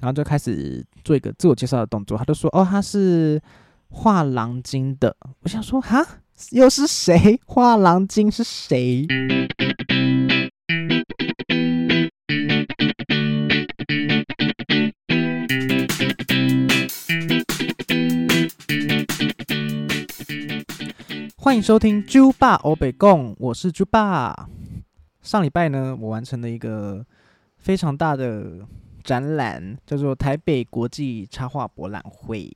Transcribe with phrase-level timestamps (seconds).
[0.00, 2.16] 然后就开始做一个自我介绍的动作。
[2.16, 3.38] 他就说：“哦，他是
[3.90, 6.02] 画廊精的。”我想说：“哈，
[6.52, 7.38] 又是谁？
[7.44, 9.06] 画廊精是谁？”
[21.36, 24.48] 欢迎收听猪爸欧北贡，我是猪爸。
[25.20, 27.04] 上礼拜呢，我完成了一个
[27.58, 28.66] 非常大的
[29.02, 32.50] 展览，叫做台北国际插画博览会。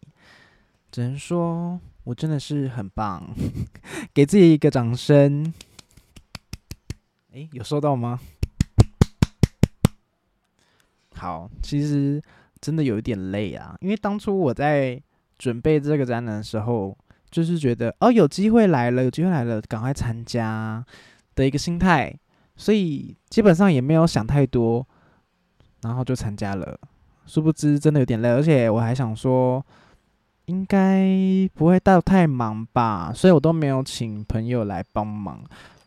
[0.91, 3.35] 只能说我真的是很棒，
[4.15, 5.53] 给自己一个掌声。
[7.33, 8.21] 诶，有收到吗？
[11.15, 12.23] 好，其实
[12.61, 15.03] 真的有一点累啊，因为当初我在
[15.39, 16.97] 准备这个展览的时候。
[17.31, 20.87] 就是觉得哦，有机会来了，有机会来了，赶快参加
[21.35, 22.17] 的一个心态，
[22.55, 24.87] 所以基本上也没有想太多，
[25.85, 26.77] 然后就参加了。
[27.27, 29.65] 殊不知真的有点累，而且我还想说，
[30.47, 31.07] 应该
[31.55, 35.41] 不会到太忙吧，所以我都没有请朋友来帮忙，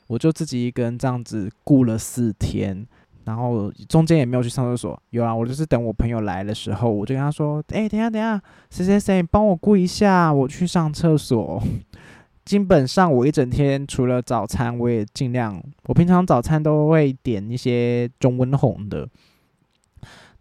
[0.08, 2.88] 我就自己一个人这样子顾了四天。
[3.26, 11.62] 然后中间也没有去上厕所，有啊，我就是等我朋友来的时候，我就跟他说：“哎，等下等下，谁谁谁帮我顾一下，我去上厕所。
[12.46, 19.06] ”基本上我一整天除了早餐，我也尽量，我平常早餐都会点一些中温红的。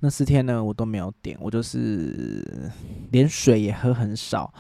[0.01, 2.71] 那四天呢，我都没有点，我就是
[3.13, 4.53] 连水也喝很少。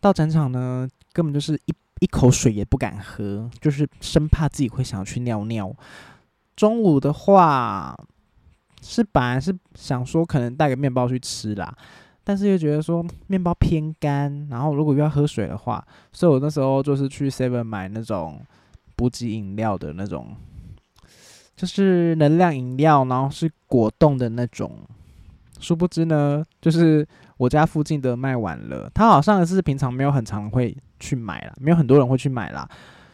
[0.00, 5.74] 到展场呢，根本就是一一口水也不敢喝，就是生怕自己会想要去尿尿。
[6.56, 7.96] 中午的话，
[8.80, 11.76] 是本来是想说可能带个面包去吃啦，
[12.24, 18.40] 但是又觉得说面包偏干，然后如果又要喝水的话，所以我那时候就是去 Seven 买那种
[18.96, 20.34] 补给饮料的那种，
[21.58, 24.70] 就是能量饮料，然后是果冻的那种。
[25.58, 27.04] 殊不知呢，就是
[27.36, 32.68] 我家附近的卖完了，他好像是平常没有很常会去买啦，没有很多人会去买啦。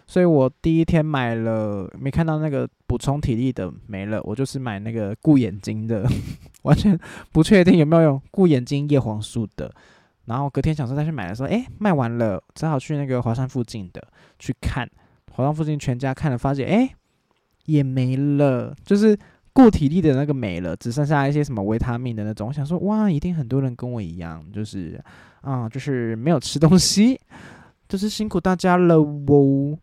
[0.06, 6.06] 所以我第一天买了，没看到那个补充体力的没了，我就是买那个顾眼睛的，
[6.64, 6.98] 完全
[7.32, 9.72] 不确定有没有用顾眼睛叶黄素的。
[10.26, 14.06] 然后隔天想说再去买的时候，哎，卖完了，只好去那个华山附近的
[14.38, 14.86] 去看。
[15.32, 16.94] 华山附近全家看了，发现哎
[17.66, 19.18] 也没了，就是
[19.52, 22.48] 固体力的那个没了，只剩下一些什么维他命的那种。
[22.48, 25.00] 我想说哇，一定很多人跟我一样，就是
[25.40, 27.20] 啊，就是没有吃东西，
[27.88, 29.78] 就是辛苦大家了哦。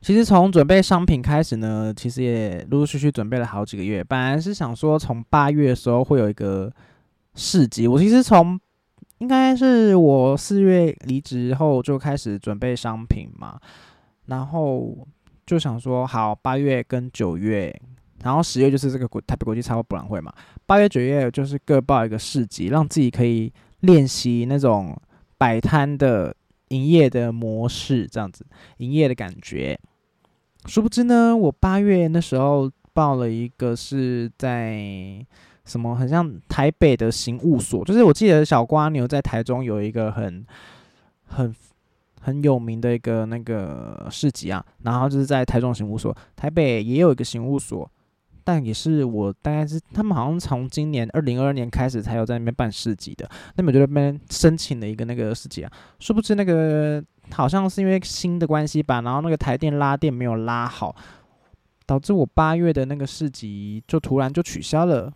[0.00, 4.02] 其实从准备商品开始呢，其实也陆陆续续准备了好几个月。
[4.02, 6.72] 本来是想说从八月的时候会有一个
[7.34, 8.58] 市集，我其实从
[9.18, 13.60] 应该是我四月离职后就开始准备商品嘛，
[14.26, 15.06] 然后
[15.48, 17.74] 就想说好八月跟九月，
[18.22, 20.32] 然后十月就是这个国台北国际插画博览会嘛，
[20.66, 24.96] 八月九月就是各报一个市集，让自己可以练习那种
[25.36, 26.32] 摆摊的。
[26.68, 28.44] 营业的模式这样子，
[28.76, 29.80] 营业的感觉。
[30.66, 34.76] 殊不知呢，我八月那时候报了一个是在
[35.64, 40.44] 什么，很像台北的刑务所，就是我记得小瓜牛在台中有一个很
[41.24, 41.50] 很
[42.28, 47.90] 很有名的一个那个市集啊，然后就是在台中刑务所，台北也有一个刑务所。
[48.44, 60.96] 但也是我大概是他们好像从今年二零二二年开始才有在那边办市集的，那边就那边申请了一个那个市集啊，殊不知那个好像是因为新的关系吧，然后那个台电拉电没有拉好，
[61.84, 65.12] 导致我八月的那个市集就突然就取消了。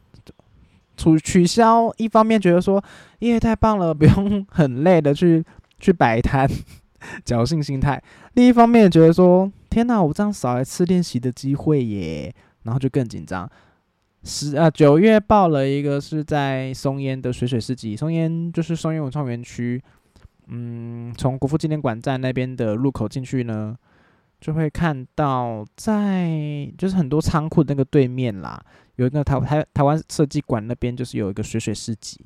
[0.95, 2.83] 取取消，一方面觉得说，
[3.19, 5.43] 因为太棒了，不用很累的去
[5.81, 6.47] 去摆摊，
[7.25, 7.99] 侥幸心态；
[8.35, 12.35] 另一方面觉得说，天哪，我这样少一次练习的机会耶。
[12.65, 13.51] 然后就更紧张，
[14.23, 19.83] 十啊九月报了一个是在松烟的水水市集，松烟就是松烟文创园区，
[20.47, 23.77] 嗯，从国父纪念馆站那边的入口进去呢，
[24.41, 32.25] 就会看到在就是很多仓库那个对面啦，有一个台台台湾设计馆那边就是有一个水水市集，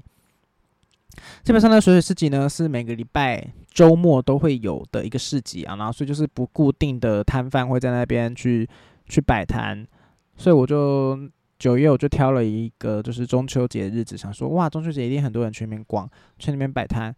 [1.42, 8.68] 基本上呢水水市集呢是每个礼拜周末都会有的一个市集啊，然后所以就是不固定的摊贩会在那边去
[9.06, 9.86] 去摆摊。
[10.36, 11.18] 所以我就
[11.58, 16.06] 九月我就挑了一个就是中秋节日子，想说哇中秋节一定很多人去那边逛，
[16.38, 17.14] 去那边摆摊，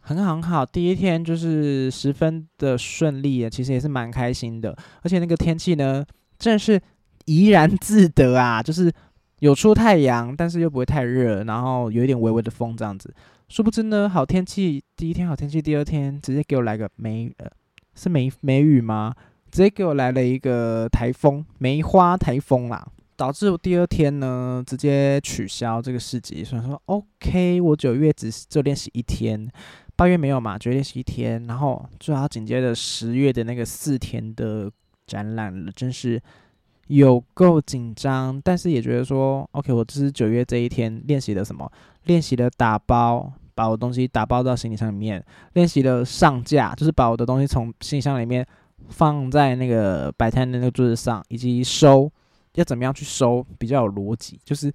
[0.00, 0.66] 很好很好。
[0.66, 4.76] 第一天就是十分的顺利，其实也是蛮开心的。
[5.02, 6.04] 而且那个天气呢，
[6.38, 6.80] 真是
[7.26, 8.92] 怡然自得啊，就是
[9.40, 13.12] 有出太阳，但是又不会太热，然后有一点微微的风这样子。
[13.48, 17.50] 殊不知呢，好天气第一天好天气，第二天直接给我来个梅呃，
[17.94, 19.14] 是梅梅雨吗？
[19.50, 22.86] 直接给我来了一个台风，梅花台风啦！
[23.16, 29.50] 导致我第二天呢直接取消这个市集，所以说 OK，我九月只就练习一天，
[29.96, 34.70] 八月没有嘛，九月练习一天，然后就要紧接着十月的那个四天的
[35.06, 36.22] 展览了，真是
[36.88, 41.70] 有够紧张，但是也觉得说 OK，我只是九月这一天练习了什么？
[42.04, 45.22] 练习了打包，把我东西打包到行李箱里面；
[45.54, 48.46] 练习了上架，就是把我的东西从行李箱里面
[48.88, 52.10] 放在那个摆摊的那个桌子上，以及收。
[52.54, 54.40] 要怎么样去收比较有逻辑？
[54.44, 54.66] 就是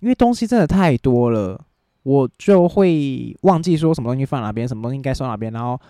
[0.00, 1.58] 因为东西真的太多了，
[2.02, 5.80] 我就会忘记说什么东西放哪边，什么东西应该收哪边，然后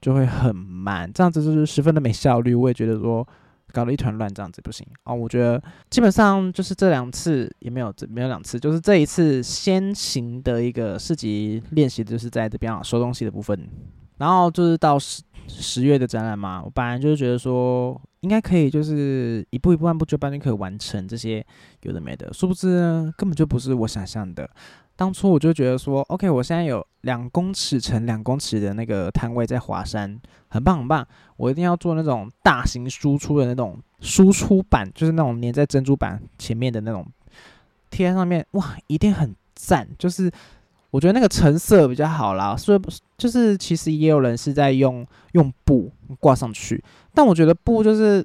[0.00, 2.54] 就会很慢，这样子就是十分的没效率。
[2.54, 3.26] 我也觉得说
[3.72, 5.14] 搞得一团乱，这样子不行哦。
[5.14, 13.68] 我觉得基本上就是这两次也没有，没有两次，就是这一次先行的一个市级练习，就是在这边啊收东西的部分，
[14.18, 18.00] 然后就是到十十月的展览嘛，我本来就是觉得说。
[18.22, 21.44] 应该可以，就是一步一步按部就班就可以完成这些
[21.80, 22.32] 有的没的。
[22.32, 24.48] 殊不知，根本就不是我想象的。
[24.94, 31.06] 当初我就觉得说，OK，我现在有两公尺乘两公尺的那个摊位在华山，很棒很棒。
[31.36, 37.06] 我一定要做那种大型输出的那种输出板，就是那种粘在珍珠板前面的那种
[37.90, 39.86] 贴在上面，哇，一定很赞。
[39.98, 40.30] 就是
[40.90, 42.80] 我觉得那个成色比较好啦，所以
[43.18, 45.90] 就是其实也有人是在用用布
[46.20, 46.82] 挂上去。
[47.12, 48.24] 但我觉得布就是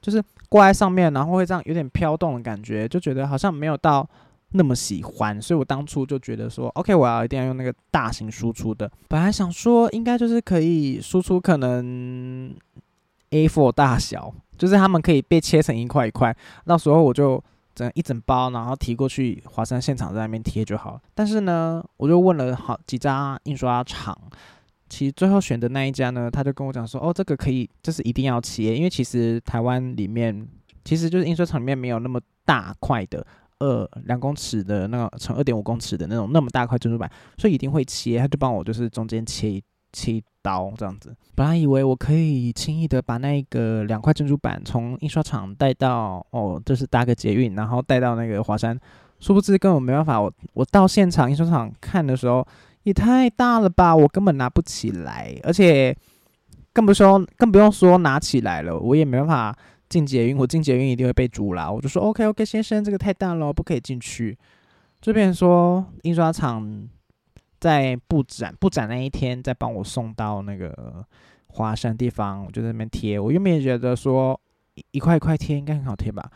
[0.00, 4.08] 就是挂在上面，然后会这样有点飘动的感觉，就觉得好像没有到
[4.52, 8.90] 那么喜欢，所以我当初就觉得说，OK，我要一定要用那个大型输出的。
[9.08, 12.54] 本来想说应该就是可以输出可能
[13.30, 17.42] A4 大小，就是他们可以被切成一块一块，到时候我就
[17.74, 21.00] 整一整包，然后提过去华山现场在那边贴就好了。
[21.14, 24.16] 但是呢，我就问了好几家印刷厂。
[24.88, 30.46] 其实最后选的那一家呢，他就跟我讲说，哦，这个可以，这是一定要切，因为其实台湾里面
[30.84, 33.26] 其实就是印刷厂里面没有那么大块的
[33.62, 38.18] 二两公尺的那个乘二点五公尺的那种那么大块珍珠板，所以一定会切。
[38.18, 39.62] 他就帮我就是中间切一
[39.92, 41.14] 切一刀这样子。
[41.34, 48.78] 本来以为我可以轻易的把那个两块珍珠板从印刷厂带到哦，就是搭个捷运，然后带到那个华山，
[49.20, 50.20] 殊不知根本没办法。
[50.20, 52.46] 我我到现场印刷厂看的时候。
[52.84, 55.96] 也太大了吧，我根本拿不起来，而且
[56.72, 59.56] 更不说，更不用说拿起来了，我也没办法
[59.92, 61.70] 进捷运，我进捷运一定会被阻拦。
[61.70, 64.38] 我就说 OK OK，先生，这个太大了，不可以进去。
[65.02, 66.88] 这边说印刷厂
[67.60, 71.04] 在布展布展那一天，再帮我送到那个
[71.48, 73.20] 华山地方，我就在那边贴。
[73.20, 74.40] 我原本也觉得说
[74.92, 76.30] 一块一块贴应该很好贴吧。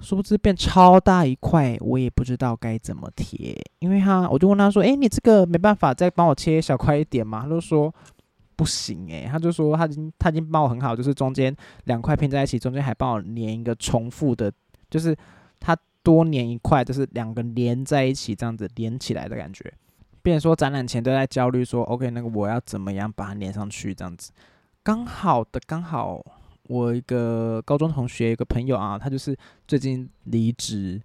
[0.00, 7.92] 殊不知变超大一块，我也不知道该怎么贴，因为他我就问他说：“哎，你这个没办法再帮我切小块一点吗？”他就说
[8.58, 14.52] ：“不行。”哎，他就说他已经他已经帮我很好，就是中间两块拼在一起，中间还帮我粘一个重复的，
[14.90, 15.16] 就是
[15.60, 19.72] 他多粘一块，就是两个连在一起这样子连起来的感觉。
[20.20, 24.32] 变说展览前都在焦虑说：“OK，那个我要怎么样把它粘上去？”这样子
[24.82, 26.20] 刚好的刚好。
[26.68, 29.34] 我一个高中同学，一个朋友啊，他就是
[29.66, 31.00] 最近离职，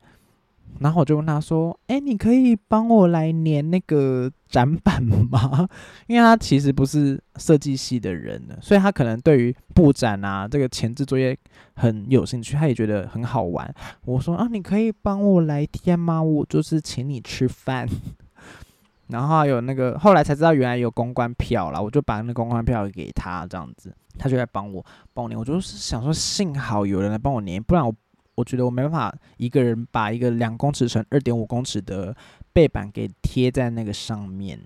[0.80, 5.68] 然后我就问他说：“哎，你可以帮我来粘那个展板吗？”
[6.08, 11.38] 因为他其实不是设计系的人，所以他可能对于布展啊这个前置作业
[11.76, 13.74] 很有兴趣，他也觉得很好玩。
[14.06, 16.22] 我说：“啊，你可以帮我来贴吗？
[16.22, 17.88] 我就是请你吃饭。”
[19.08, 25.38] 然后还有那个，后来才知道原来有公关票了，我就把那公关票给他，这样子，他就来帮我帮我粘。
[25.38, 27.94] 我就是想说，幸好有人来帮我粘，不然我
[28.36, 32.16] 我觉得我没办法一个人把一个两公尺乘二点五公尺的
[32.52, 34.60] 背板给贴在那个上面。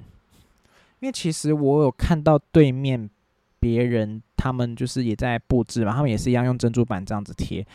[1.00, 3.10] 因为其实我有看到对面
[3.60, 7.66] 别人他们就是也在布置嘛，他们也是一样用珍珠板这样子贴，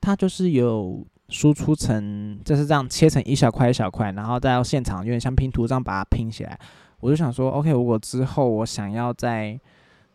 [0.00, 1.06] 他就是有。
[1.28, 6.58] 输出成就是这样切成一小块一小块，然后再到现场有点像拼图这样把它拼起来。
[7.00, 9.58] 我就想说，OK，如果之后我想要再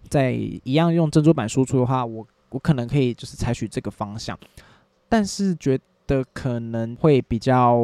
[0.09, 4.37] 再一样用珍珠板输出的话，我我可能可以就是采取这个方向，
[5.09, 7.77] 但是觉得可能会比较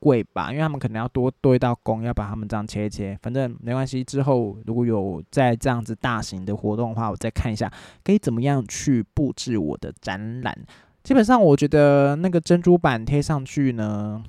[0.00, 3.16] 贵吧，因为他们可能要多多一道工，要把他们这样切一切。
[3.22, 10.56] 反正没关系，之后如果有在这样子大型的活动的话，我再看一下可以怎么样去布置我的展览。
[11.04, 14.22] 基本上，我觉得那个珍珠板贴上去呢，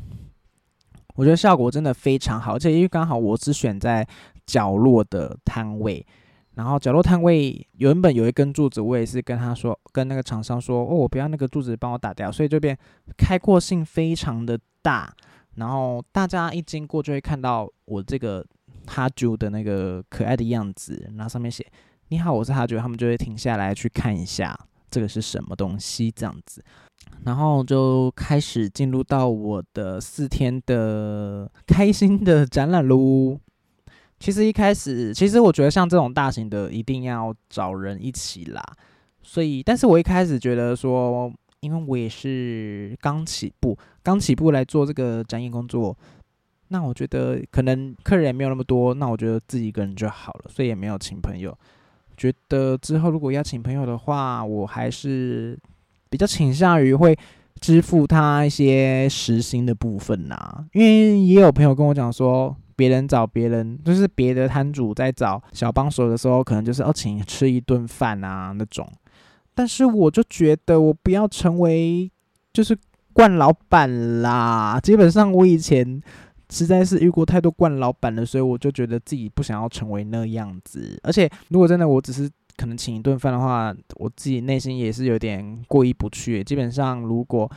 [1.15, 2.55] 我觉得效果真的非常好。
[2.55, 4.07] 而且因为刚好我只选在
[4.45, 6.05] 角落的摊位，
[6.59, 12.29] 然后角落摊位原本有一根柱子，我也是跟他说，跟那个厂商说，哦，我不要那个柱子，帮我打掉。
[12.29, 12.77] 所以这边
[13.15, 15.09] 开阔性非常的大，
[15.55, 18.45] 然后大家一经过就会看到我这个
[18.87, 21.65] 哈啾的那个可爱的样子，然后上面写
[22.09, 24.53] “你好，我是哈啾”，他们就会停下来去看一下。
[24.91, 26.61] 这个是什么东西这样子。
[27.23, 33.39] 然后就开始进入到我的四天的开心的展览喽。
[34.19, 38.63] 其实一开始，其实我觉得像这种大型的，一定要找人一起啦。
[39.23, 45.97] 所以，但是我一开始觉得说，因为我也是刚起步，刚起步来做这个展演工作，
[46.67, 51.57] 那我觉得可能客人也没有那么多，那我觉得自己一个人就好了，所以也没有请朋友。
[52.17, 55.57] 觉得之后如果要请朋友的话，我还是。
[56.11, 57.15] 比较倾向于会
[57.61, 68.89] 支付他一些时薪的部分呐，因为也有朋友跟我讲说，别人找别人，就是别的摊主在找小帮手的时候，可能就是要请吃一顿饭啊那种。
[69.53, 72.09] 但是我就觉得我不要成为
[72.53, 72.77] 就是
[73.11, 76.01] 惯老板啦，基本上我以前
[76.49, 80.97] 实在是遇过太多惯老板了，所以我就觉得自己不想要成为那样子。
[81.03, 82.29] 而且如果真的我只是。
[82.59, 86.43] 可能请一顿饭的话，我自己内心也是有点过意不去。
[86.43, 87.49] 基本上，如果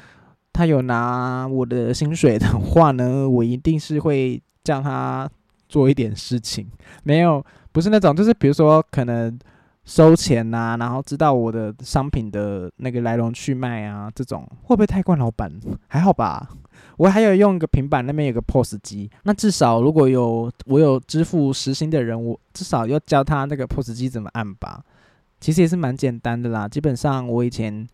[0.52, 5.31] 他有拿我的薪水的话呢，我一定是会叫他
[5.69, 6.66] 做一点事情。
[7.02, 9.38] 没有，不是那种，就是比如说可能
[9.85, 15.50] 收钱呐，然后知道我的商品的那个来龙去脉啊，这种会不会太惯老板？
[15.88, 16.49] 还好吧。
[16.99, 24.83] 我还有用一个平板，那边有个 POS 机，那至少如果有我有支付实薪的人，我至少要教他那个 POS 机怎么按吧。
[25.40, 26.69] 其实也是蛮简单的啦。
[26.69, 27.85] 基本上我以前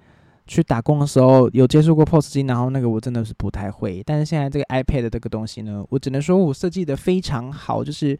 [0.49, 4.03] 去打工的时候有接触过 POS 机，然后那个我真的是不太会。
[4.05, 8.19] 但是现在这个 iPad 这个东西呢，我只能说我设计的非常好，就是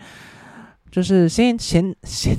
[0.91, 2.37] 就是先先先。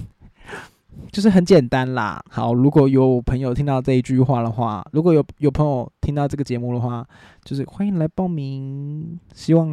[1.11, 2.21] 就是很简单啦。
[2.29, 7.07] 好，如果有朋友听到这一句话的话，如果有有朋友听到这个节目的话，
[7.43, 9.17] 就是欢迎来报名。
[9.33, 9.67] 希望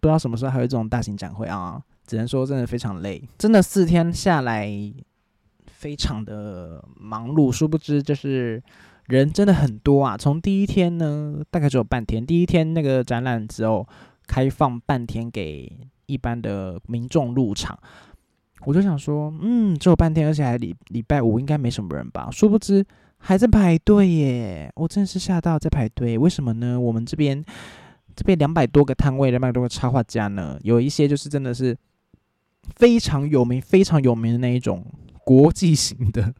[0.00, 4.70] 不知道什么时候还有这种大型展会啊，只能说真的非常累，真的四天下来
[5.66, 7.52] 非常的忙碌。
[7.52, 8.62] 殊不知就是
[9.12, 10.16] 人真的很多啊。
[10.16, 13.86] 从第一天呢，大概只有半天，第一天那个展览只有
[14.26, 15.70] 开放半天给
[16.06, 17.78] 一般的民众入场。
[18.64, 22.30] 我就想说，嗯，只有半天，而且还礼礼拜五，应该没什么人吧？
[22.32, 22.82] 殊不知
[23.18, 24.72] 还在排队耶！
[24.76, 26.16] 我真的是吓到在排队。
[26.16, 26.80] 为什么呢？
[26.80, 27.44] 我们这边
[28.16, 31.76] 这边两百多个摊位，两百多个插画家呢，有一些就是真的是
[32.76, 34.86] 非常有名、非常有名的那一种
[35.22, 36.32] 国际型的。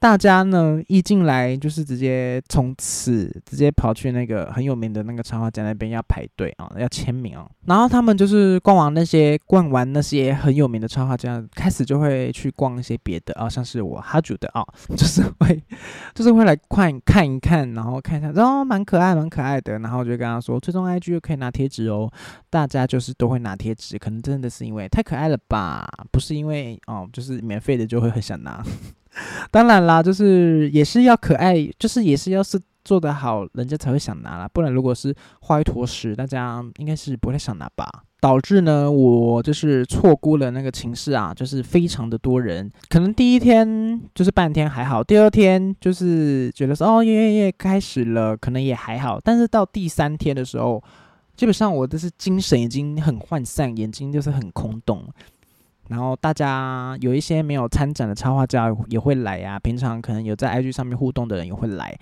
[0.00, 7.48] 大家呢一进来就是直接从此直接跑去那个很有名的那个插画家那边要排队啊，要签名啊。
[7.66, 14.64] 然后他们就是逛完那些逛完那些很有名的插画家，开始就会去逛一些别的啊，像是我哈主的啊，
[14.96, 15.62] 就是会
[16.14, 19.78] 就是会来看看一看，然后看一下，然后蛮可爱蛮可爱的。
[19.80, 22.10] 然后就跟他说，最终 IG 又可以拿贴纸哦。
[22.50, 28.64] 大家就是都会拿贴纸，可能真的是因为太可爱了吧，不是因为哦，就是免费的就会很想拿。
[29.50, 34.48] 当然啦，就是也是要可爱，就是也是要是做得好，人家才会想拿啦。
[34.52, 37.86] 不然如果是画一坨屎，大家应该是不太想拿吧。
[38.20, 42.68] 导致呢，我就是错估了那个情势啊，就是非常的多人。
[42.88, 49.20] 可能第一天就是半天还好，第二天就是觉得说哦耶耶耶开始了，可能也还好。
[49.22, 50.82] 但是到第三天的时候，
[51.36, 55.04] 基本上我就是精神已经很涣散，眼睛就是很空洞。
[55.88, 61.98] 然后大家有一些没有参展的插画家也会来呀，平常可能有在 IG 上面互动的人也会来。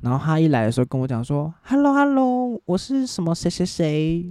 [0.00, 4.26] 然后他一来的时候跟我讲说：“Hello Hello，我是什么谁谁谁。”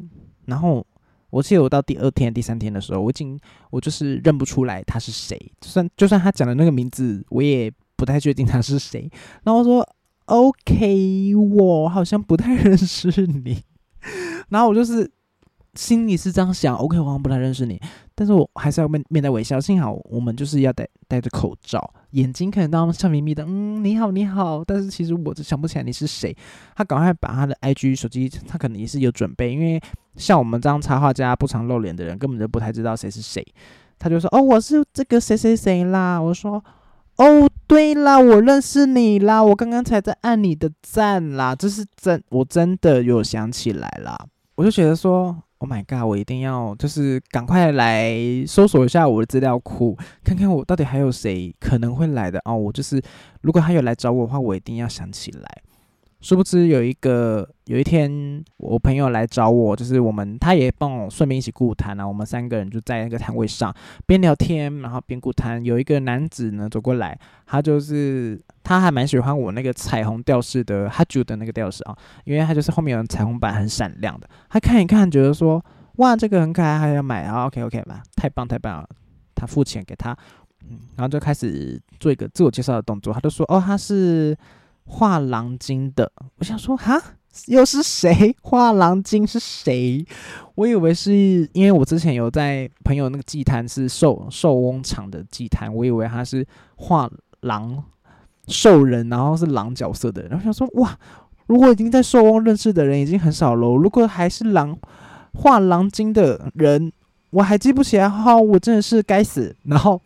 [0.46, 0.86] 然后
[1.30, 9.10] 我记得我到第二天、第三天的时候，我已经我就是认不出来他是谁，就算就算他讲的那个名字，我也不太确定他是谁。
[9.44, 9.88] 然后我说
[10.26, 13.64] ：“OK，我好像不太认识你。”
[14.50, 15.10] 然后我就是。
[15.78, 17.80] 心里是这样想，OK，我好像不太认识你，
[18.16, 19.62] 但是我还是要面面带微笑。
[19.62, 24.64] 幸好我们就是要戴戴着口罩，眼睛可能当笑眯眯的，嗯，你好，你好。
[24.66, 26.36] 但是其实我想不起来你是谁。
[26.76, 29.80] 他赶快把他的 IG 手机，他可能也是有准备，因为
[30.16, 33.46] 像我们这样插画家不常露脸的人，根本就不太知道谁是谁。
[34.00, 36.64] 他就说：“哦，我是这个谁谁谁啦。”我说
[37.18, 44.18] ：“哦，对啦，我认识你啦，我刚刚才在按你的赞啦，这是真，我真的有想起来啦。”
[44.56, 45.36] 我就觉得说。
[45.60, 46.04] Oh my god！
[46.08, 52.56] 我一定要就是赶快来搜索一下我的资料库，看看我到底还有谁可能会来的哦。
[52.56, 53.02] 我就是
[53.42, 55.62] 如果他有来找我的话，我一定要想起来。
[56.20, 62.08] 殊不知有一个有一天，我朋友来找我，就是我们他也帮我顺便一起顾摊啊。
[62.08, 63.74] 我们三个人就在那个摊位上
[64.06, 65.64] 边聊天，然后边顾摊。
[65.64, 74.30] 有一个男子呢走过来，他就是他还蛮喜欢我那个彩虹吊饰的哈朱的那个吊饰啊，因为他就是后面有彩虹板，很闪亮的。
[74.50, 75.64] 他看一看，觉得说
[75.96, 77.46] 哇，这个很可爱，还要买啊。
[77.46, 78.90] OK OK 吧，太棒太棒了。
[79.34, 80.12] 他付钱给他，
[80.70, 84.38] 嗯，然后就开始做一个自我介绍的动作，他就说：“哦，他是
[84.84, 87.02] 画廊精的。”我想说：“哈，
[87.46, 88.36] 又是谁？
[88.42, 90.06] 画廊精是谁？”
[90.56, 91.14] 我以为是
[91.54, 96.46] 因为我之前有在朋友那个祭坛是寿寿翁场的祭坛，我以为他是
[96.76, 97.10] 画
[97.42, 97.82] 廊
[98.48, 100.24] 兽人，然后是狼角色的。
[100.30, 100.98] 然后想说：“哇，
[101.46, 104.78] 如果已经在兽翁认识的人已经很少了，如果还是狼
[105.34, 106.92] 画狼精的人，
[107.30, 110.02] 我还记不起来，哈，我真的是该死。”然后。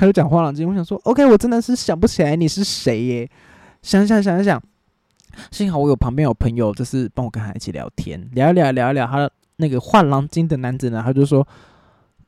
[0.00, 3.28] 他就讲画狼精，我想说，OK，我真的是想不起来你是谁耶。
[3.82, 4.62] 想想想想，
[5.50, 9.04] 幸好我有旁边有朋友，就是帮我跟他一起聊天，聊一聊，聊一聊。
[9.04, 11.44] 他那个画狼精的男子呢，他就说：“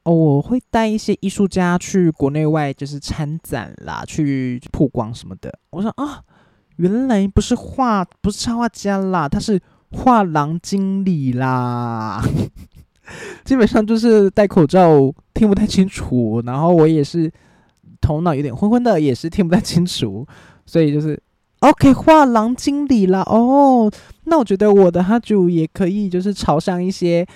[0.04, 6.23] 哦，我会带一些艺术家去国内外，就是参展啦，去曝光什么的。”我说：“啊，
[6.76, 12.23] 原来不是画，不是插画家啦，他是画廊经理啦。
[13.45, 16.42] 基本上就是戴口罩，听不太清楚。
[16.45, 17.30] 然后我也是。”
[18.02, 20.26] 头脑有点昏昏的，也是听不太清楚，
[20.64, 21.23] 所以就是
[21.59, 23.21] OK 画廊经理啦。
[23.26, 23.92] 哦，
[24.25, 27.26] 那我觉得我的哈主也可以，就是朝向一些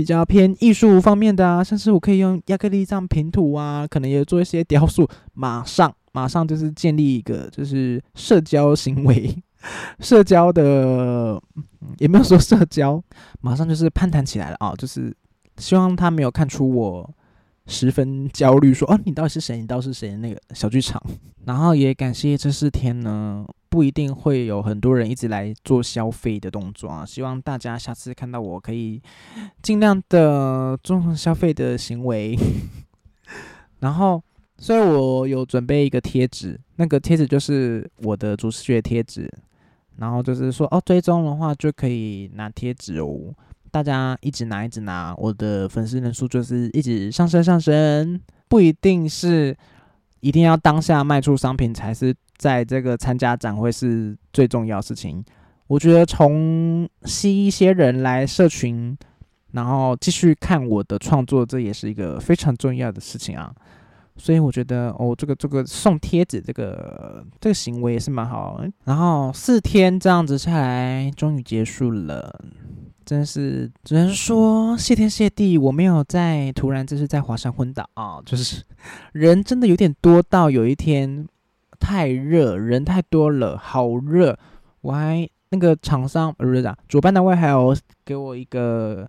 [0.00, 5.06] 比较偏艺术方面的啊，像是我可以用亚克力这样平涂啊，可能也做一些雕塑。
[5.34, 9.36] 马上马上就是建立一个就是社交行为，
[10.00, 11.38] 社交的
[11.98, 12.98] 也没有说社交，
[13.42, 15.14] 马上就是攀谈起来了啊，就是
[15.58, 17.14] 希望他没有看出我。
[17.66, 19.58] 十分焦虑，说：“哦，你到底是谁？
[19.58, 21.00] 你到底是谁？”那个小剧场，
[21.44, 27.06] 然后也感谢这四天呢，不一定会有很多人一直来做消费的动作啊。
[27.06, 29.00] 希望大家下次看到我可以
[29.62, 32.36] 尽量的做消费的行为。
[33.80, 34.22] 然后，
[34.58, 39.32] 所以我有准备一个贴纸，那个贴纸就是我的主视觉贴纸，
[39.96, 43.32] 然后就是说，哦，追踪的话就可以拿贴纸哦。
[43.70, 48.20] 大家一直拿，一直拿，我的粉丝人数就是一直上升上升。
[48.48, 49.56] 不一定是
[50.20, 55.24] 一定要当下卖出商品才是在这个参加展会是最重要事情。
[55.66, 58.96] 我觉得从吸一些人来社群，
[59.52, 63.54] 然后继续看我的创作，这也是一个非常重要的事情啊。
[64.16, 68.60] 所以我觉得哦，这个这个送贴纸这个这个行为也是蛮好。
[68.84, 72.44] 然后四天这样子下来，终于结束了。
[73.04, 78.20] 真是只能说谢天谢地，我没有在突然就是在华山昏倒啊！
[78.26, 78.62] 就是
[79.12, 81.26] 人真的有点多到有一天
[81.80, 84.38] 太热，人太多了，好热。
[84.82, 89.08] 我还那个厂商不是啊，主办单位还有给我一个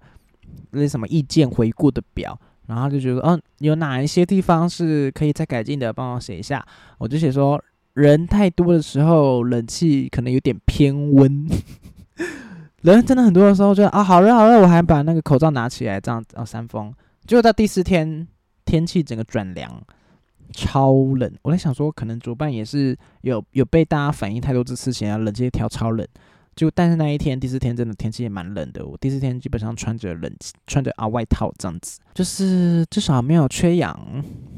[0.72, 6.66] 那什么意见回顾的表，然后就觉得嗯，有哪一些地方是可以再改进的，帮我写一下。
[6.98, 11.48] 我就写说人太多的时候，冷气可能有点偏温。
[12.82, 16.94] 人真的很多的时候，就啊好热好热，我还把那个口罩拿起来，这样哦扇风。
[17.26, 18.28] 结果到第四天，
[18.66, 19.82] 天气整个转凉，
[20.52, 21.32] 超冷。
[21.44, 26.08] 我在想说，可能主办也是有有被大家反映太多次事情啊，冷气调超冷。
[26.54, 30.30] 就但是那一天第四天真的天气也蛮冷的，我第四天基本上穿着冷
[30.68, 33.98] 穿着啊外套这样子，就是至少没有缺氧。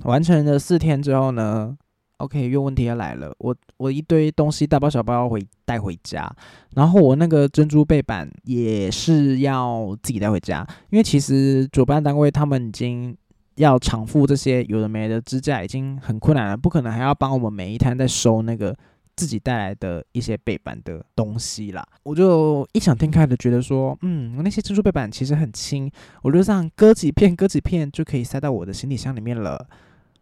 [0.03, 1.77] 完成了四天之后呢
[2.17, 6.33] ？OK，又问题要来了，我我一堆东西大包小包要回带回家，
[6.75, 13.15] 然后我那个珍珠背板也是要自己带回家，因为其实主办单位他们已经
[13.55, 18.75] 要偿付这些有的没的支架已经很困难了，不可能还要帮我们每一摊在收那个
[19.15, 21.85] 自己带来的一些背板的东西啦。
[22.03, 29.67] 我就异想天开的觉得说，嗯，那些珍珠背板其实很轻，我就这样割几片割几片就可以塞到我的行李箱里面了。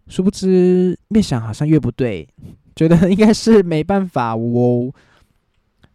[0.08, 2.28] 殊不知，越想好像越不对，
[2.76, 4.92] 觉得应该是没办法哦。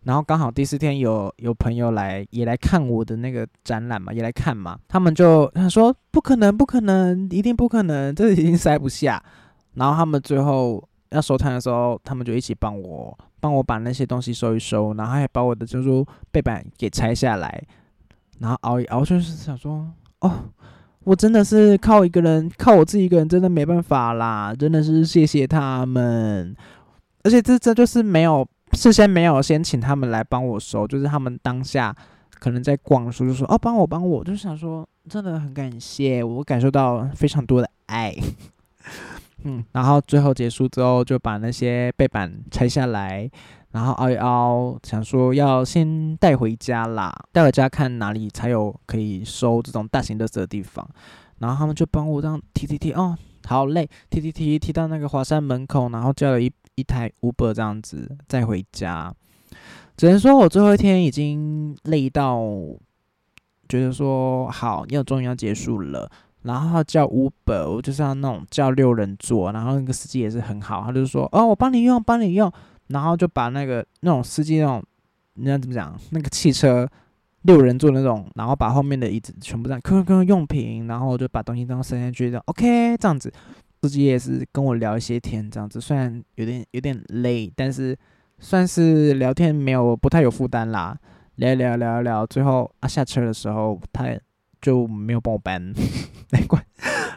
[0.04, 4.78] 然后刚好第四天有有朋友来，也来看我的那个展览嘛，也来看嘛。
[4.86, 9.22] 他们就他说不可能，不可能，一定不可能，这已经塞不下。
[9.74, 17.62] 然后他们最后要收摊的时候，他们就一起帮我帮我把那些东西收一收，然后还把我的珍珠背板给拆下来，
[18.38, 20.50] 然后熬一熬，就是想说哦。
[21.06, 24.52] 我真的是靠一个人，靠我自己一个人，真的没办法啦！
[24.52, 26.52] 真的是谢谢他们，
[27.22, 31.94] 而且这这就是没有事先没有先请他们来帮我收，就是他们当下
[32.40, 38.12] 可能在逛书，就说哦帮我帮我，就想说真的很感谢，我感受到非常多的爱。
[39.44, 43.30] 嗯，然后最后结束之后，就把那些背板拆下来。
[43.76, 50.88] 然后凹一凹，想说要先带回家啦，带回家看哪里才有可以收这种大型垃圾的地方。
[51.40, 59.14] 然后他们就帮我这样提提提，哦，好累，提提提提到那个华山门口，然后叫了一一台 Uber 这样子再回家。
[59.94, 62.40] 只能说我最后一天已经累到，
[63.68, 66.10] 觉得说好，要终于要结束了。
[66.44, 72.50] 然后叫 Uber，我就是要那种叫六人座，然后那个司机也是很好，他就说哦，我帮你用，帮你用，
[72.88, 74.82] 然后就把那个那种司机那种，
[75.34, 76.88] 你要怎么讲，那个汽车
[77.42, 83.32] 六人座那种，然后把后面的椅子全部这样，各各用品，然后就把东西都塞进去，这样 OK，这样子，
[83.82, 87.96] 司机也是跟我聊一些天，这样子，虽然有点有点累，但是
[88.38, 90.98] 算是聊天没有不太有负担啦，
[91.36, 94.18] 聊聊聊聊，最后啊下车的时候他。
[94.58, 95.62] 就没有帮我搬，
[96.32, 96.60] 没关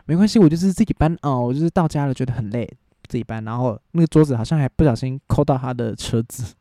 [0.05, 1.41] 没关系，我就是自己搬哦。
[1.41, 2.69] 我就是到家了，觉得很累，
[3.09, 3.43] 自己搬。
[3.43, 6.53] 然后那个桌子好像还不小心扣到他的车子，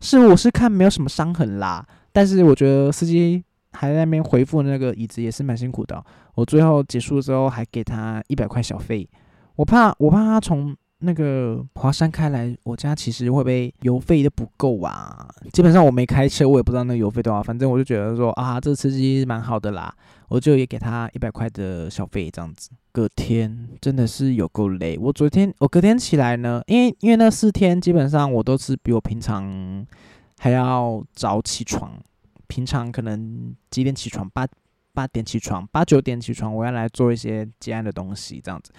[0.00, 1.86] 是我是看没有什么伤痕啦。
[2.10, 6.04] 但是我觉得司机还在那边回复那个椅子也是蛮辛苦的。
[6.34, 9.08] 我最后结束之后还给他一百块小费，
[9.54, 10.76] 我怕我怕他从。
[11.02, 15.26] 那个华山开来，我家其实会不会油费都不够啊？
[15.50, 17.42] 基本上我没开车，我也不知道那个油费多少。
[17.42, 19.90] 反正我就觉得说啊，这司机蛮好的啦，
[20.30, 22.70] 我就也给他一百块的小费这样子。
[22.92, 24.96] 隔天真的是有够累。
[24.96, 29.84] 我昨天我隔天起来呢，因为因为那四天基本上我都是比我平常
[30.38, 31.92] 还要早起床。
[32.46, 34.28] 平常可能几点起床？
[34.30, 34.46] 八
[34.92, 38.72] 八点起床，八九点起床，我要来做一些接案的东西这样子。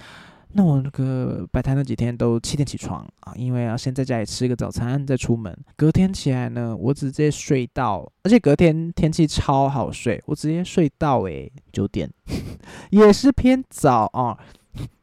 [0.54, 5.58] 那我那个摆摊那几天都七点起床啊，因为要先在家里吃个早餐再出门。
[5.76, 12.12] 隔天起来呢，我直接睡到，而且隔天天气超好睡，我直接睡到诶九点，
[12.92, 14.38] 也是偏早啊。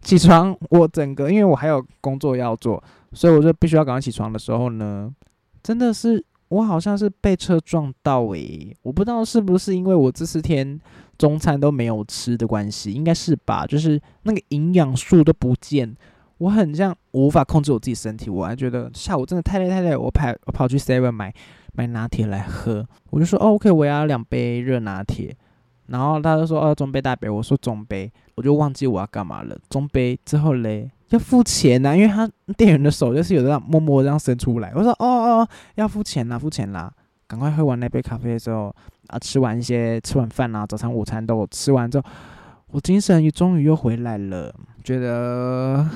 [0.01, 2.83] 起床我整个，因为我还有工作要做，
[3.13, 5.15] 所以我就必须要赶快起床的时候呢，
[5.63, 10.81] 真的是我好像是被车撞到诶，我不知道是不是因为我这四天。
[11.19, 13.67] 中餐都没有吃的关系，应该是吧？
[13.67, 15.93] 就是那个营养素都不见，
[16.37, 18.31] 我很像无法控制我自己身体。
[18.31, 21.35] 我还觉得下午真的太累太累，我跑我跑去 Seven 买
[21.75, 25.37] 买拿铁来喝，我就说哦 OK，我要两杯热拿铁。
[25.87, 29.59] 然后他就说哦，中杯大杯，我说中杯，我就忘记我要干嘛了。
[29.69, 34.73] 中杯之后嘞，要付钱呐，因为他店员的手就是有这样默默这样伸出来。
[34.75, 36.93] 我说哦哦，要付钱啦，付钱啦，
[37.27, 38.75] 赶快喝完那杯咖啡之后。
[39.09, 42.05] 啊，吃完一些，吃完饭啊，早餐、午餐都吃完之后，
[42.67, 44.55] 我精神终于又回来了。
[44.85, 45.89] 觉得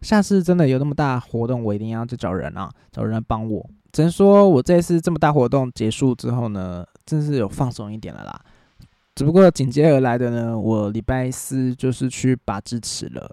[0.00, 3.68] 下次真的有那么大活动，我一定要去找人啊，找人帮我。
[3.92, 8.40] 只能说我这次这么大活动结束之后呢，真是有放松一点了啦。
[9.14, 13.30] 只不过紧接而来的呢，我礼拜四就是去拔智齿了。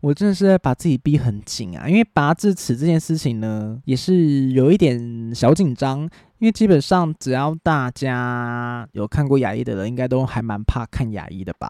[0.00, 6.08] 我真的是在把自己逼很紧啊，因为拔智齿这件事情呢，也是有一点小紧张。
[6.38, 11.68] 因为基本上只要大家有看过牙医的人，应该都还蛮怕看牙医的吧？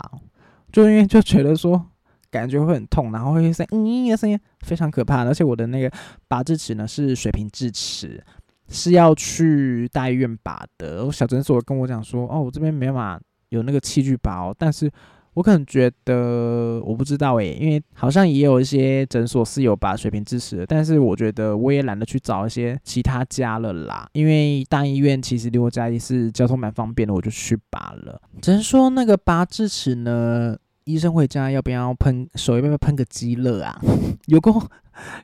[0.71, 1.87] 就因为就觉得说
[2.31, 5.25] 感觉会很痛，然后会声嗯的声音非常可怕。
[5.25, 5.91] 而且我的那个
[6.29, 8.23] 拔智齿呢是水平智齿。
[8.69, 11.05] 是要去大医院拔的。
[11.05, 14.91] 我小诊所跟我讲说，哦，我这边没办法有那个器具拔，但是
[15.35, 28.21] 我可能觉得我不知道诶，因为好像也有一些诊所是有拔水平智齿的，但是我觉得我也懒得去找一些其他家了啦，因为大医院其实离我家也是交通蛮方便的，我就去拔了。
[28.41, 33.81] 只能说那个拔智齿呢，医生会家要不要喷手，要不要喷个肌乐啊？
[34.27, 34.63] 有够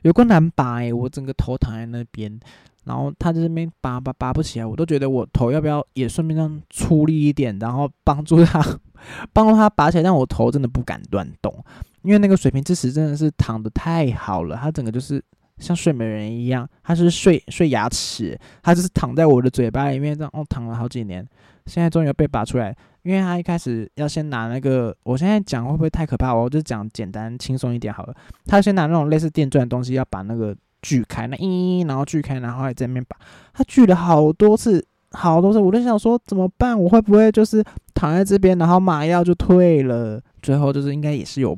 [0.03, 2.37] 有够难拔诶，我整个头躺在那边。
[2.83, 8.59] 然后他在这边拔拔拔不起来，我都觉得我头要不要也顺便这样出力一点，然后帮助他
[9.31, 10.03] 帮助他拔起来。
[10.03, 11.53] 但我头真的不敢乱动，
[12.01, 15.23] 因为那个水平智齿真的是躺的太好了，他整个就是
[15.57, 21.23] 像睡美人一样，他是睡睡牙齿，他就是躺在我的嘴巴里面这样哦，躺了好几年，
[21.67, 22.75] 现在终于被拔出来。
[23.03, 26.33] 因为他一开始要先拿那个，我现在讲会不会太可怕？
[26.33, 28.15] 我就讲简单轻松一点好了。
[28.45, 30.55] 他先拿那种类似电钻的东西，要把那个。
[30.81, 33.17] 锯开那咦，然后锯开，然后还在那边拔，
[33.53, 36.79] 他锯了好多次，好多次，我就想说怎么办？
[36.79, 37.63] 我会不会就是
[37.93, 40.21] 躺在这边，然后麻药就退了？
[40.41, 41.51] 最后就是应该也是有，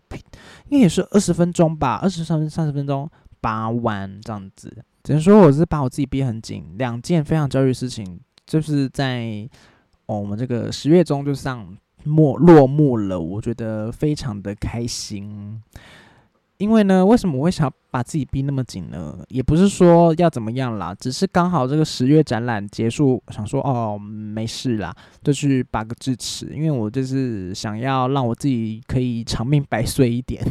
[0.70, 3.10] 应该也是二十分钟吧，二十三三十分钟
[3.40, 4.70] 拔完这样子。
[5.04, 9.48] 只能说我是把我自己逼很紧，两件非常焦虑的事情，就是在
[10.06, 15.62] 哦我们这个十月中就上末落幕了，我觉得非常的开心。
[16.64, 19.20] 因为呢，为什么我会想把自己逼那么紧呢？
[19.28, 26.54] 也不是说要怎么样啦，只是刚好这个十月展览结束，想说哦没事啦，就去拔个智齿。
[26.56, 30.42] 因为我就是想要让我自己可以长命百岁一点。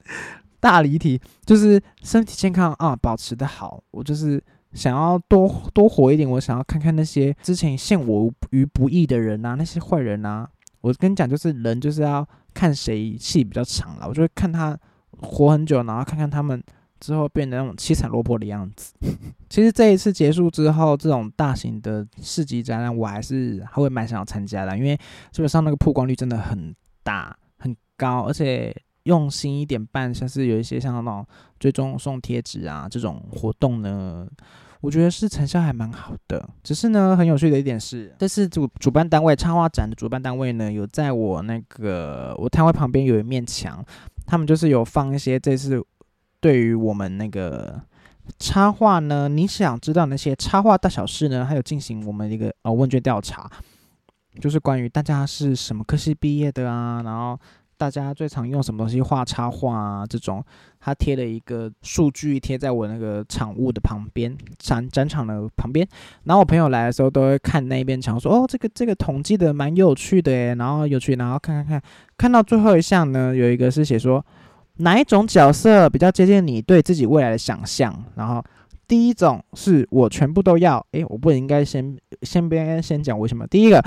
[0.58, 3.84] 大离题，就是身体健康啊，保持的好。
[3.90, 10.48] 我就是想要多多活一点，我想要看看那些之前陷我于不义的人啊，那些坏人啊。
[10.80, 14.74] 我跟你讲，就是人就是要看谁气比较长了，我就会看他。
[15.20, 16.62] 活很久，然后看看他们
[17.00, 18.94] 之后变得那种凄惨落魄的样子。
[19.48, 24.96] 其实这一次结束之后，这种大型的市集展览，我还是还会蛮想要参加的，因为
[25.30, 31.26] 基本上那个曝光率真的很大、很高，而且用心一点办，像是有一些像那种
[31.58, 34.26] 追踪送贴纸啊这种活动呢。
[34.80, 43.84] 我觉得是成效还蛮好的，只是呢，很有趣的一点是，这是主主办单位插画展的主办单位呢，有在我那个我摊位旁边有一面墙，
[44.28, 45.82] 他们就是有放一些这次
[46.38, 47.80] 对于我们那个
[48.38, 53.50] 插画呢，你想知道那些插画大小事呢，还有进行我们一个呃问卷调查，
[54.40, 57.40] 就是关于大家是什么科系毕业的啊，然后。
[57.78, 60.04] 大家最常用什么东西画插画啊？
[60.04, 60.44] 这种
[60.80, 65.86] 他贴了一个数据贴在我那个场务的旁边，展展场的旁边。
[66.24, 71.82] 然后我朋友来的时候都会看那边墙，说：“哦，这个这个统计的蛮有趣的诶。”然后有趣，然后看看看，
[72.18, 74.24] 看到最后一项呢，有一个是写说
[74.78, 78.04] 哪一种角色比较接近你对自己未来的想象。
[78.16, 78.44] 然后
[78.88, 80.84] 第一种是我全部都要。
[80.90, 83.46] 诶，我不应该先先边先讲为什么？
[83.46, 83.80] 第一个。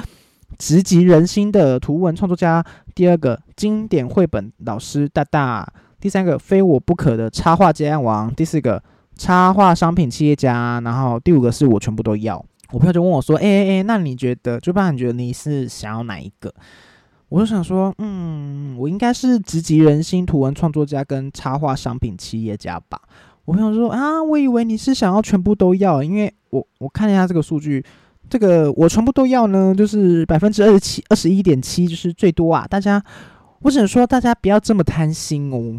[0.57, 5.67] 直击人心的图文创作家，第二个经典绘本老师大大，
[5.99, 8.81] 第三个非我不可的插画接案王，第四个
[9.15, 12.43] 插画商品企业家，然后第五个是我全部都要。
[12.71, 16.53] 我朋友就问我说：“哎哎哎，那你觉得，就爸你觉得你是想要哪一个？”
[17.29, 23.01] 我就想说：“嗯，我应该是直击人心图文创作家跟插画商品企业家吧。”
[23.45, 27.83] 我朋友说：“啊，我以为你是想要全部都要，因为我我看一下这个数据。”
[28.31, 32.65] 这个我全部都要呢，就是百分之二十七、二十一点七，就是最多啊！
[32.65, 33.03] 大家，
[33.59, 35.77] 我只能说大家不要这么贪心哦，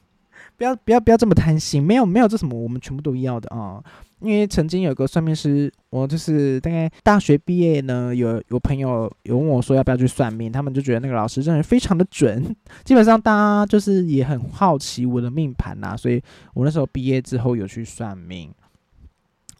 [0.58, 3.82] 不要不要不要这么贪心，没有没有这什么，我们全部都要的啊！
[4.20, 18.52] 因为曾经有个算命师，我就是大概大学毕业呢，有有朋友有问我说要不要去算命，他们就觉得那个老师真的非常的准， 基本上大家就是也很好奇我的命盘呐，所以我那时候毕业之后有去算命。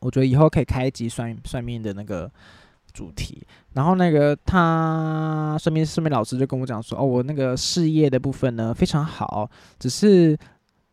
[0.04, 2.30] 我觉得以后可以开一集算算命的那个
[2.92, 10.36] 主题，然后那个他算命算命老师就跟我讲说，哦，我那个事业的部分呢非常好，只是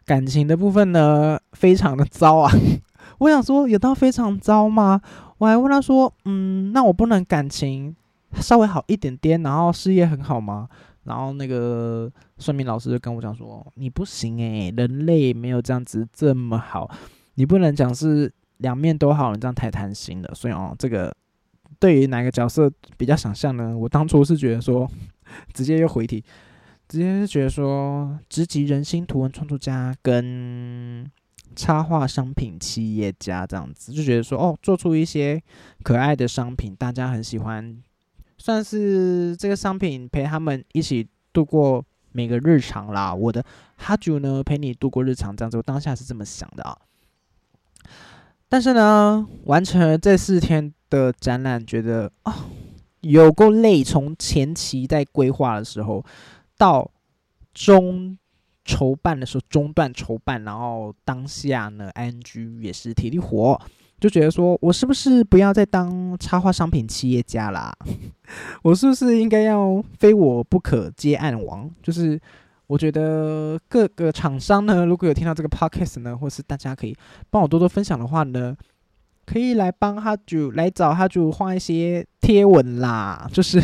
[0.06, 2.50] 感情的部分呢非常的糟啊。
[3.20, 5.02] 我想说有到非常糟吗？
[5.40, 7.94] 我还问他说，嗯，那我不能感情
[8.36, 10.70] 稍微好一点点，然后事业很好吗？
[11.04, 16.90] 然后那个算命老师就跟我讲说，你不行诶，人类没有这样子这么好，
[17.36, 18.32] 你不能讲是。
[18.62, 20.34] 两面都好，你这样太贪心了。
[20.34, 21.16] 所以哦，这个
[21.80, 23.78] 对于哪个角色比较想象呢？
[23.78, 24.90] 我当初是觉得说，
[25.54, 26.24] 直接又回题，
[26.88, 31.10] 直接是觉得说，直击人心图文创作家跟
[31.56, 35.42] 插画商品企业家这样子，就觉得说，哦，做出一些
[35.84, 37.78] 可爱的商品，大家很喜欢，
[38.38, 43.14] 算是这个商品陪他们一起度过每个日常啦。
[43.14, 43.44] 我的
[43.76, 46.78] 哈主呢，陪你度过日常，这样子，我当下是这么想的啊。
[48.52, 52.48] 但是呢，完成了这四天的展览，觉得啊，
[53.00, 53.82] 有够累。
[53.82, 56.04] 从前期在规划的时候，
[56.58, 56.92] 到
[57.54, 58.18] 中
[58.66, 63.58] 筹办的时候中断筹办，然后当下呢，NG 也是体力活，
[64.02, 67.74] 就觉得说我是不是不要再当插画商品企业家啦？
[68.64, 71.72] 我是不是应该要非我不可接案王？
[71.82, 72.20] 就是。
[72.72, 76.96] 我觉得各个厂商呢，如果有听到这个 podcast 呢，或是大家可以
[77.30, 78.56] 帮我多多分享的话呢，
[79.26, 83.62] 可以来帮他就来找他就画一些贴文啦，就是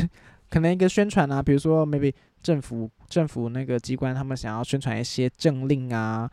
[0.49, 6.29] 可能一个宣传啊，比如说 maybe 政府政府那个机关他们想要宣传一些政令啊，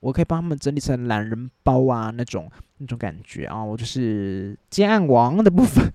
[0.00, 2.46] 我可以帮他们整理成懒人包啊那种
[2.76, 5.90] 那种感觉啊，我就是接案王的部分。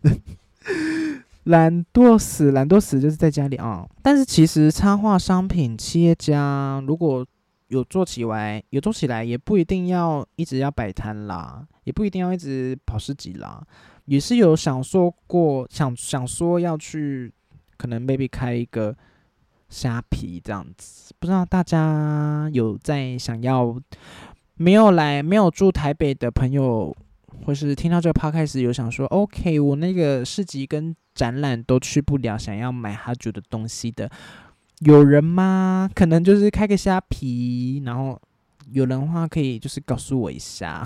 [1.48, 3.88] 懒惰死，懒惰死就是在家里啊。
[4.02, 7.26] 但是其实插画商品企业家如果
[7.70, 13.62] 有做起来，有做起来也不一定要一直要摆摊啦，也不一定要一直跑市集啦，
[14.06, 17.34] 也是有想说过，想想说要去，
[17.78, 18.96] 可能 maybe 开一个
[19.70, 21.14] 虾皮这样子。
[21.20, 23.78] 不知道大家有在想要
[24.56, 26.96] 没有来没有住台北的朋友，
[27.46, 34.08] 或是听到这个 podcast 有想说，OK，我那个市集跟展览都去不了，想要买哈主的东西的
[34.82, 35.90] 有人吗？
[35.96, 38.22] 可能就是开个虾皮，然后
[38.72, 40.86] 有人的话可以就是告诉我一下，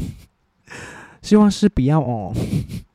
[1.22, 2.34] 希望是不要哦。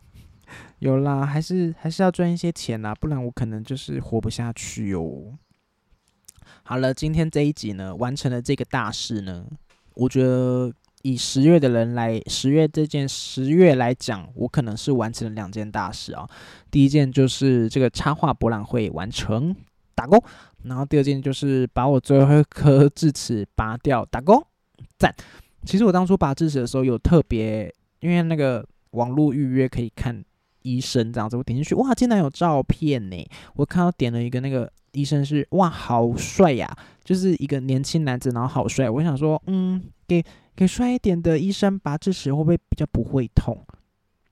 [0.80, 5.34] 有啦，还是还是要赚一些钱啦，不然我可能就是活不下去哟。
[6.62, 9.44] 好了，今天这一集呢，完成了这个大事呢，
[9.94, 10.72] 我觉得。
[11.06, 16.28] 以十月的人来，十月这件十月来讲，我可能是完成了两件大事啊。
[16.68, 19.54] 第一件就是这个插画博览会完成，
[19.94, 20.20] 打勾。
[20.64, 24.44] 然后第二件就是把我最后一颗智齿拔掉，打勾，
[24.98, 25.14] 赞。
[25.64, 30.24] 其实我当初拔智齿的时候有特别，因为那个网络预约可以看
[30.62, 33.30] 医生这样子，我点进去，哇，竟然有照片呢！
[33.54, 38.90] 我看到点了一个那个医生是哇，好帅呀，就是一个年轻男子，然后好帅。
[38.90, 43.64] 我想说，嗯，给给帅一点的医生拔智齿会不会比较不会痛？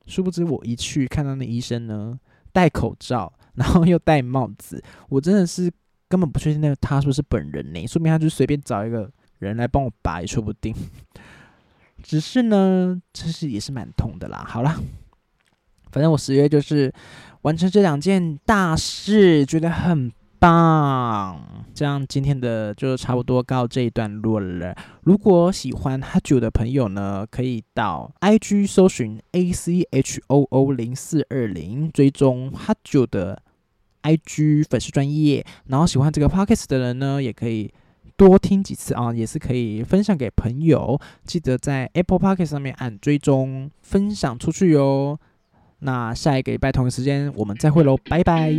[0.07, 2.19] 殊不知我一去看到那医生呢，
[2.53, 5.73] 戴口罩，然后又戴帽子，我真的是
[6.09, 10.75] 根本不确定那个他是不是本人呢，说明他就随便找一个人来帮我拔也说不定。
[12.03, 14.45] 只是呢，其实也是蛮痛的啦。
[14.47, 14.79] 好了，
[15.91, 16.93] 反正我十月就是
[17.43, 20.13] 完成这两件大事，觉得很
[20.45, 21.41] 棒。
[21.73, 24.77] 这样今天的就差不多告这一段落了。
[25.03, 33.43] 如果喜欢哈九的朋友呢，可以到 IG 搜寻 A C H O O 零四二零，追踪哈九的
[34.03, 35.45] IG 粉丝专业。
[35.67, 37.73] 然后喜欢这个 Podcast 的人呢，也可以。
[38.17, 41.01] 多听几次啊，也是可以分享给朋友。
[41.25, 45.19] 记得在 Apple Park 上面按追踪，分享出去哟。
[45.81, 48.55] 那下一个礼拜同一时间我们再会喽，拜拜。